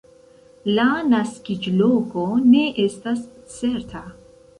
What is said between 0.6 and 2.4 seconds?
La naskiĝloko